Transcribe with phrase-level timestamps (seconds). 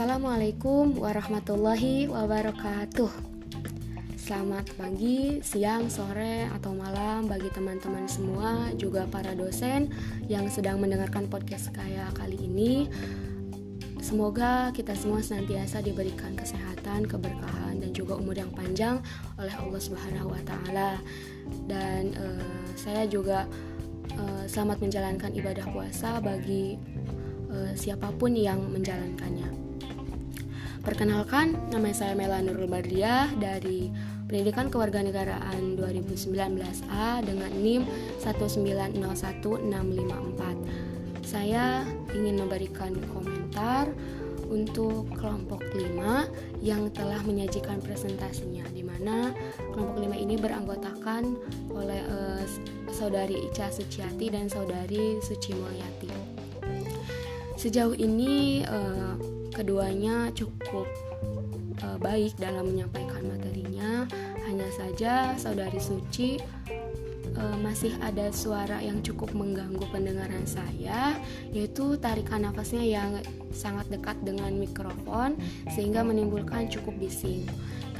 [0.00, 3.12] Assalamualaikum warahmatullahi wabarakatuh.
[4.16, 9.92] Selamat pagi, siang, sore, atau malam bagi teman-teman semua, juga para dosen
[10.24, 12.88] yang sedang mendengarkan podcast saya kali ini.
[14.00, 19.04] Semoga kita semua senantiasa diberikan kesehatan, keberkahan, dan juga umur yang panjang
[19.36, 20.96] oleh Allah Subhanahu wa Ta'ala.
[21.68, 23.44] Dan uh, saya juga
[24.16, 26.80] uh, selamat menjalankan ibadah puasa bagi
[27.52, 29.68] uh, siapa pun yang menjalankannya.
[30.80, 33.92] Perkenalkan, nama saya Mela Nurul Badriah dari
[34.24, 37.84] Pendidikan Kewarganegaraan 2019A dengan NIM
[38.24, 41.20] 1901654.
[41.20, 41.84] Saya
[42.16, 43.92] ingin memberikan komentar
[44.48, 49.36] untuk kelompok 5 yang telah menyajikan presentasinya di mana
[49.76, 51.36] kelompok 5 ini beranggotakan
[51.76, 52.40] oleh uh,
[52.88, 56.40] saudari Ica Suciati dan saudari Suci Mulyati.
[57.60, 59.19] Sejauh ini uh,
[59.60, 60.88] keduanya cukup
[61.84, 64.08] uh, baik dalam menyampaikan materinya.
[64.48, 66.40] Hanya saja saudari Suci
[67.36, 71.20] uh, masih ada suara yang cukup mengganggu pendengaran saya,
[71.52, 73.20] yaitu tarikan nafasnya yang
[73.52, 75.36] sangat dekat dengan mikrofon
[75.76, 77.44] sehingga menimbulkan cukup bising.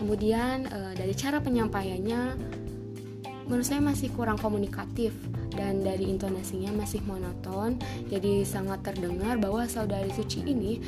[0.00, 2.40] Kemudian uh, dari cara penyampaiannya
[3.50, 5.12] menurut saya masih kurang komunikatif
[5.52, 7.74] dan dari intonasinya masih monoton
[8.06, 10.78] jadi sangat terdengar bahwa saudari Suci ini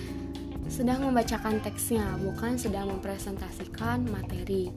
[0.69, 4.71] sedang membacakan teksnya, bukan sedang mempresentasikan materi.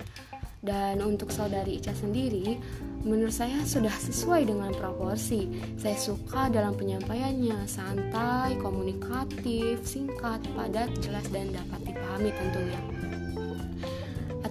[0.66, 2.58] Dan untuk saudari Ica sendiri,
[3.06, 5.46] menurut saya sudah sesuai dengan proporsi.
[5.78, 12.82] Saya suka dalam penyampaiannya, santai, komunikatif, singkat, padat, jelas, dan dapat dipahami tentunya.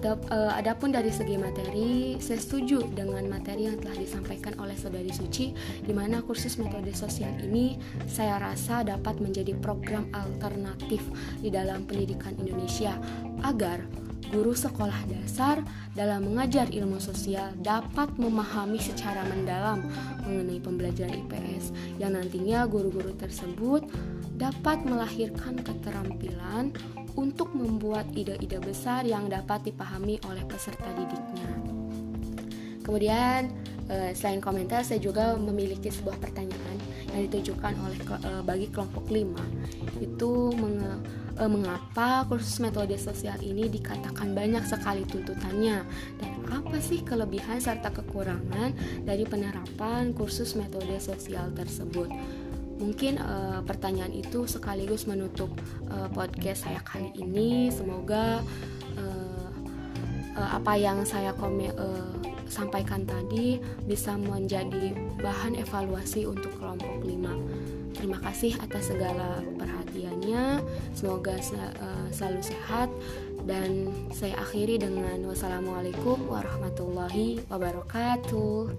[0.05, 5.09] Ada, uh, adapun dari segi materi, saya setuju dengan materi yang telah disampaikan oleh Saudari
[5.09, 5.49] Suci,
[5.81, 11.01] di mana kursus metode sosial ini saya rasa dapat menjadi program alternatif
[11.41, 12.93] di dalam pendidikan Indonesia
[13.41, 13.81] agar
[14.29, 15.65] guru sekolah dasar
[15.97, 19.89] dalam mengajar ilmu sosial dapat memahami secara mendalam
[20.21, 23.89] mengenai pembelajaran IPS yang nantinya guru-guru tersebut
[24.37, 26.77] dapat melahirkan keterampilan
[27.15, 31.49] untuk membuat ide-ide besar yang dapat dipahami oleh peserta didiknya.
[32.85, 33.49] Kemudian,
[33.89, 36.77] eh, selain komentar, saya juga memiliki sebuah pertanyaan
[37.09, 39.41] yang ditujukan oleh eh, bagi kelompok 5
[40.03, 40.53] itu
[41.35, 45.81] eh, mengapa kursus metode sosial ini dikatakan banyak sekali tuntutannya?
[46.21, 52.11] Dan apa sih kelebihan serta kekurangan dari penerapan kursus metode sosial tersebut
[52.79, 55.49] mungkin uh, pertanyaan itu sekaligus menutup
[55.91, 57.71] uh, podcast saya kali ini.
[57.71, 58.43] Semoga
[58.99, 59.49] uh,
[60.35, 62.13] uh, apa yang saya komen uh,
[62.45, 63.57] sampaikan tadi
[63.89, 67.75] bisa menjadi bahan evaluasi untuk kelompok 5
[68.05, 70.61] terima kasih atas segala perhatiannya.
[70.93, 72.93] Semoga uh, selalu sehat.
[73.45, 78.73] Dan saya akhiri dengan wassalamualaikum warahmatullahi wabarakatuh